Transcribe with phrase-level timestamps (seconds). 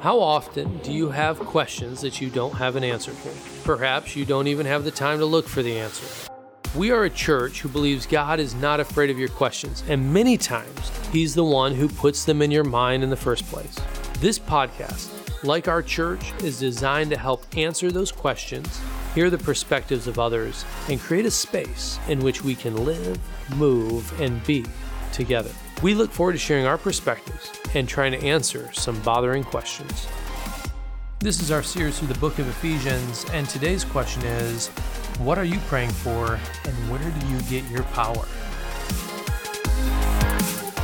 [0.00, 3.64] How often do you have questions that you don't have an answer for?
[3.64, 6.30] Perhaps you don't even have the time to look for the answer.
[6.76, 10.36] We are a church who believes God is not afraid of your questions, and many
[10.36, 13.76] times He's the one who puts them in your mind in the first place.
[14.20, 15.10] This podcast,
[15.42, 18.80] like our church, is designed to help answer those questions,
[19.16, 23.18] hear the perspectives of others, and create a space in which we can live,
[23.56, 24.64] move, and be
[25.12, 25.50] together.
[25.80, 30.08] We look forward to sharing our perspectives and trying to answer some bothering questions.
[31.20, 34.68] This is our series through the book of Ephesians, and today's question is
[35.18, 38.26] What are you praying for, and where do you get your power?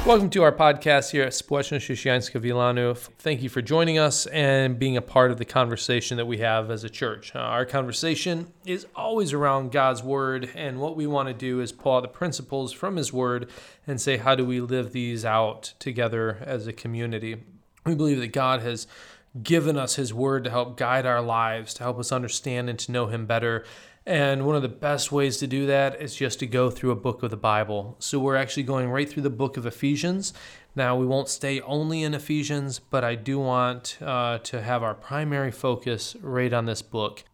[0.06, 3.10] Welcome to our podcast here at Społeczność Chrześcijańska Wilanów.
[3.18, 6.70] Thank you for joining us and being a part of the conversation that we have
[6.70, 7.34] as a church.
[7.34, 11.72] Uh, our conversation is always around God's Word, and what we want to do is
[11.72, 13.48] pull out the principles from His Word
[13.86, 17.36] and say, how do we live these out together as a community?
[17.86, 18.86] We believe that God has
[19.42, 22.92] given us His Word to help guide our lives, to help us understand and to
[22.92, 23.64] know Him better.
[24.06, 26.96] And one of the best ways to do that is just to go through a
[26.96, 27.96] book of the Bible.
[28.00, 30.34] So we're actually going right through the book of Ephesians.
[30.76, 34.94] Now, we won't stay only in Ephesians, but I do want uh, to have our
[34.94, 37.24] primary focus right on this book.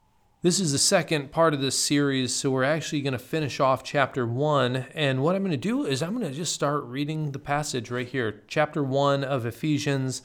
[0.42, 3.82] This is the second part of this series, so we're actually going to finish off
[3.82, 4.86] chapter 1.
[4.94, 7.90] And what I'm going to do is I'm going to just start reading the passage
[7.90, 10.22] right here, chapter 1 of Ephesians,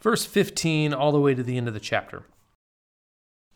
[0.00, 2.24] verse 15, all the way to the end of the chapter.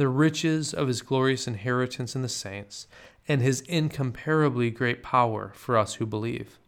[0.00, 2.88] the riches of his glorious inheritance in the saints
[3.28, 6.58] and his incomparably great power for us who believe.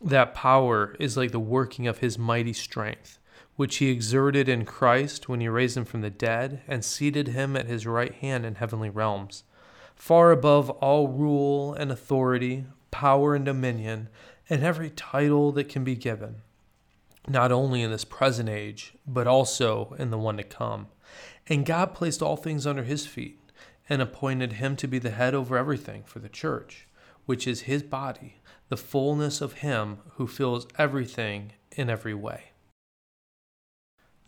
[0.00, 3.18] That power is like the working of his mighty strength,
[3.56, 7.56] which he exerted in Christ when he raised him from the dead and seated him
[7.56, 9.44] at his right hand in heavenly realms,
[9.94, 14.08] far above all rule and authority, power and dominion,
[14.48, 16.36] and every title that can be given,
[17.28, 20.86] not only in this present age, but also in the one to come.
[21.46, 23.40] And God placed all things under his feet
[23.88, 26.88] and appointed him to be the head over everything for the church,
[27.24, 32.52] which is his body, the fullness of him who fills everything in every way.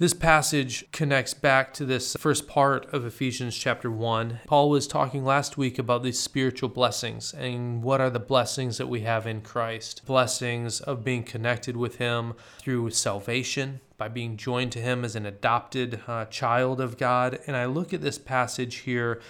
[0.01, 4.43] This passage connects back to this first part of Ephesians chapter 1.
[4.47, 8.87] Paul was talking last week about these spiritual blessings and what are the blessings that
[8.87, 10.03] we have in Christ.
[10.07, 15.27] Blessings of being connected with Him through salvation, by being joined to Him as an
[15.27, 17.41] adopted uh, child of God.
[17.49, 19.21] And I look at this passage here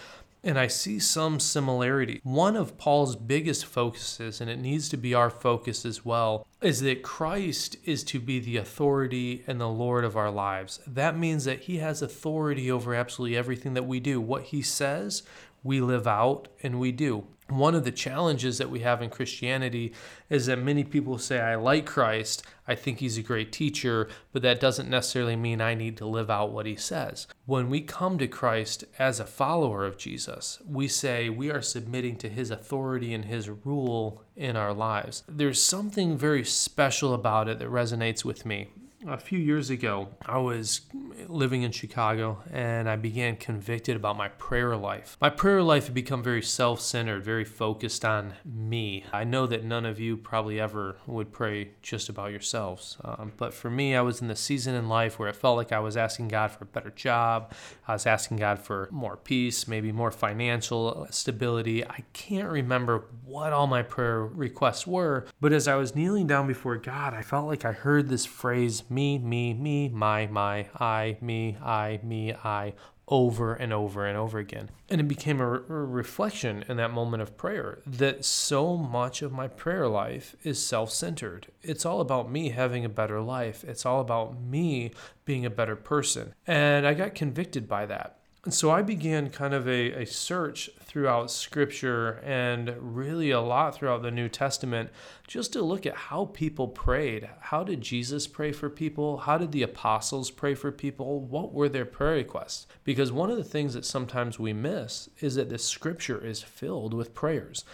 [0.43, 2.21] and I see some similarity.
[2.23, 6.81] One of Paul's biggest focuses, and it needs to be our focus as well, is
[6.81, 10.81] that Christ is to be the authority and the Lord of our lives.
[10.87, 14.21] That means that he has authority over absolutely everything that we do.
[14.21, 15.23] What he says,
[15.63, 19.93] we live out and we do one of the challenges that we have in Christianity
[20.29, 24.43] is that many people say, I like Christ, I think he's a great teacher, but
[24.43, 27.27] that doesn't necessarily mean I need to live out what he says.
[27.47, 32.17] When we come to Christ as a follower of Jesus, we say we are submitting
[32.17, 35.23] to his authority and his rule in our lives.
[35.27, 38.69] There's something very special about it that resonates with me
[39.07, 40.81] a few years ago, I was
[41.29, 45.17] living in Chicago and I began convicted about my prayer life.
[45.21, 49.05] My prayer life had become very self centered, very focused on me.
[49.13, 52.97] I know that none of you probably ever would pray just about yourselves.
[53.05, 55.73] Um, but for me, I was in the season in life where it felt like
[55.73, 57.53] I was asking God for a better job.
[57.87, 61.85] I was asking God for more peace, maybe more financial stability.
[61.85, 66.47] I can't remember what all my prayer requests were, but as I was kneeling down
[66.47, 71.19] before God, I felt like I heard this phrase me, me, me, my, my, I,
[71.21, 72.75] me, I, me, I,
[73.09, 74.71] over and over and over again.
[74.89, 79.33] And it became a, re- reflection in that moment of prayer that so much of
[79.33, 81.49] my prayer life is self centered.
[81.63, 84.93] It's all about me having a better life, it's all about me
[85.25, 86.35] being a better person.
[86.47, 88.18] And I got convicted by that.
[88.45, 93.75] And so I began kind of a, a search throughout Scripture and really a lot
[93.75, 94.91] throughout the New Testament
[95.27, 97.29] just to look at how people prayed.
[97.41, 99.19] How did Jesus pray for people?
[99.19, 101.21] How did the apostles pray for people?
[101.21, 102.69] What were their prayer requests?
[102.85, 106.95] Because one of the things that sometimes we miss is that the Scripture is filled
[106.95, 107.65] with prayers.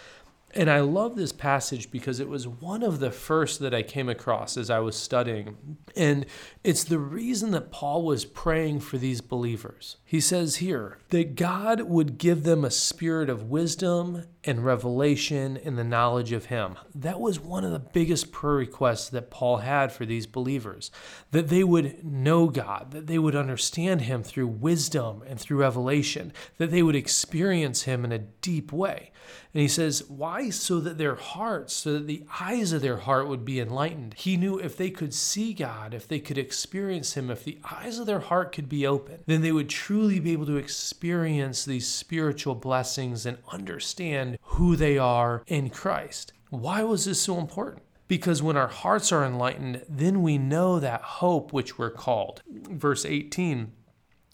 [0.57, 4.07] And I love this passage because it was one of the first that I came
[4.07, 5.77] across as I was studying.
[5.97, 6.25] And
[6.63, 9.97] it's the reason that Paul was praying for these believers.
[10.05, 15.75] He says here that God would give them a spirit of wisdom and revelation in
[15.75, 16.77] the knowledge of Him.
[16.93, 20.89] That was one of the biggest prayer requests that Paul had for these believers
[21.31, 26.31] that they would know God, that they would understand Him through wisdom and through revelation,
[26.57, 29.11] that they would experience Him in a deep way.
[29.55, 30.49] And he says, Why?
[30.49, 34.13] So that their hearts, so that the eyes of their heart would be enlightened.
[34.17, 37.97] He knew if they could see God, if they could experience Him, if the eyes
[37.97, 41.87] of their heart could be open, then they would truly be able to experience these
[41.87, 46.33] spiritual blessings and understand who they are in Christ.
[46.49, 47.83] Why was this so important?
[48.09, 52.41] Because when our hearts are enlightened, then we know that hope which we're called.
[52.45, 53.71] Verse 18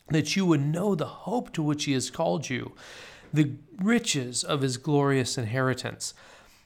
[0.09, 2.74] that you would know the hope to which He has called you
[3.33, 6.13] the riches of his glorious inheritance.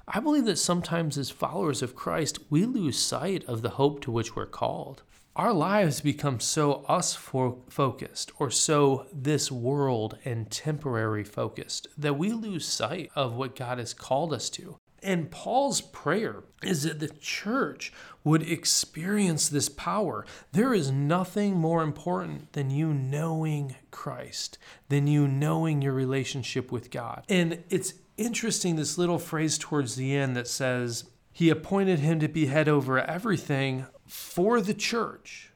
[0.08, 4.12] I believe that sometimes, as followers of Christ, we lose sight of the hope to
[4.12, 5.02] which we're called.
[5.36, 12.32] Our lives become so us focused or so this world and temporary focused that we
[12.32, 14.78] lose sight of what God has called us to.
[15.06, 17.94] And Paul's prayer is that the church
[18.24, 20.26] would experience this power.
[20.52, 24.58] There is nothing more important than you knowing Christ,
[24.90, 27.24] than you knowing your relationship with God.
[27.30, 32.28] And it's interesting this little phrase towards the end that says, He appointed him to
[32.28, 35.52] be head over everything for the church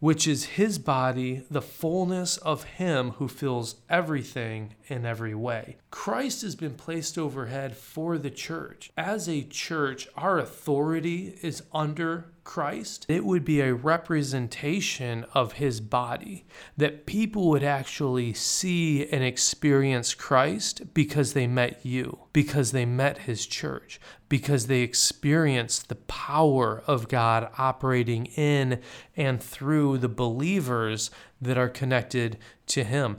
[0.00, 5.76] which is his body, the fullness of him who fills everything in every way.
[5.90, 8.90] Christ has been placed overhead for the church.
[8.96, 15.80] As a church, our authority is under Christ, it would be a representation of his
[15.80, 16.46] body,
[16.76, 23.18] that people would actually see and experience Christ because they met you, because they met
[23.18, 28.80] his church, because they experienced the power of God operating in
[29.16, 31.10] and through the believers
[31.40, 32.38] that are connected
[32.68, 33.18] to him.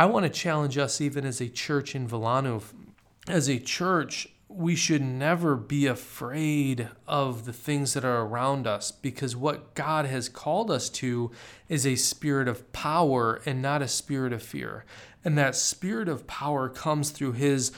[0.00, 2.72] I want to challenge us, even as a church in Wilanów,
[3.26, 8.92] as a church we should never be afraid of the things that are around us
[8.92, 11.32] because what God has called us to
[11.68, 14.84] is a spirit of power and not a spirit of fear.
[15.24, 17.72] And that spirit of power comes through His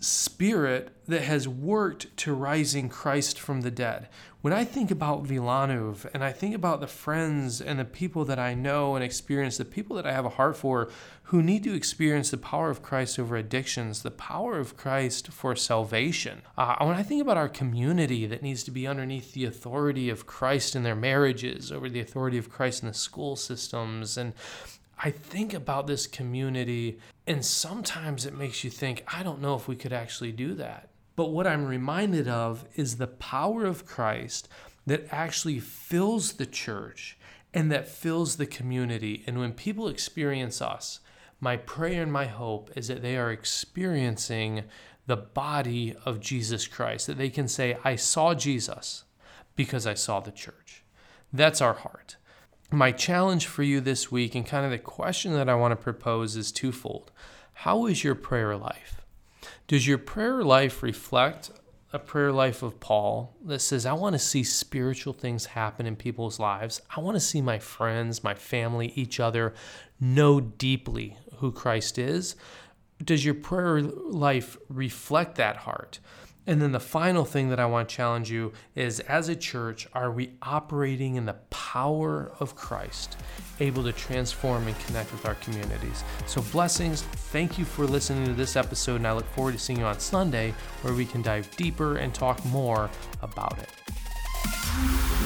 [0.00, 4.08] spirit that has worked to rising Christ from the dead.
[4.40, 8.38] When I think about Wilanów and I think about the friends and the people that
[8.38, 10.90] I know and experience, the people that I have a heart for
[11.24, 15.56] who need to experience the power of Christ over addictions, the power of Christ for
[15.56, 16.42] salvation.
[16.56, 20.26] Uh, when I think about our community that needs to be underneath the authority of
[20.26, 24.34] Christ in their marriages, over the authority of Christ in the school systems, and
[25.00, 26.98] I think about this community,
[27.28, 30.88] and sometimes it makes you think, I don't know if we could actually do that.
[31.14, 34.48] But what I'm reminded of is the power of Christ
[34.86, 37.18] that actually fills the church
[37.52, 39.24] and that fills the community.
[39.26, 41.00] And when people experience us,
[41.38, 44.64] my prayer and my hope is that they are experiencing
[45.06, 49.04] the body of Jesus Christ, that they can say, I saw Jesus
[49.54, 50.82] because I saw the church.
[51.30, 52.16] That's our heart
[52.70, 55.76] my challenge for you this week and kind of the question that I want to
[55.76, 57.10] propose is twofold.
[57.52, 59.00] How is your prayer life?
[59.66, 61.50] Does your prayer life reflect
[61.92, 65.96] a prayer life of Paul that says, I want to see spiritual things happen in
[65.96, 66.82] people's lives.
[66.94, 69.54] I want to see my friends, my family, each other
[69.98, 72.36] know deeply who Christ is?
[73.02, 75.98] Does your prayer life reflect that heart?
[76.48, 79.86] And then the final thing that I want to challenge you is as a church,
[79.92, 83.18] are we operating in the power of Christ,
[83.60, 86.02] able to transform and connect with our communities?
[86.26, 87.02] So, blessings.
[87.02, 90.00] Thank you for listening to this episode, and I look forward to seeing you on
[90.00, 92.88] Sunday where we can dive deeper and talk more
[93.20, 95.17] about it.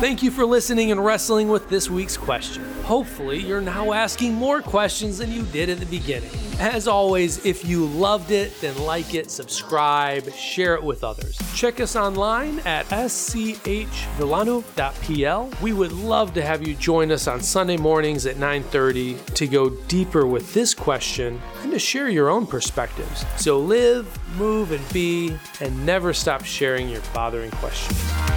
[0.00, 2.64] Thank you for listening and wrestling with this week's question.
[2.84, 6.30] Hopefully, you're now asking more questions than you did at the beginning.
[6.58, 11.38] As always, if you loved it, then like it, subscribe, share it with others.
[11.54, 15.50] Check us online at schwilanów.pl.
[15.60, 19.68] We would love to have you join us on Sunday mornings at 9:30 to go
[19.68, 23.26] deeper with this question and to share your own perspectives.
[23.36, 28.29] So live, move, and be, and never stop sharing your bothering questions.